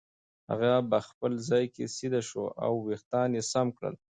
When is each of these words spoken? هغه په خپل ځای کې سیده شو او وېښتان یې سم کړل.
هغه 0.49 0.71
په 0.89 0.97
خپل 1.07 1.31
ځای 1.49 1.65
کې 1.73 1.83
سیده 1.95 2.21
شو 2.29 2.45
او 2.65 2.73
وېښتان 2.85 3.29
یې 3.37 3.43
سم 3.51 3.67
کړل. 3.77 3.95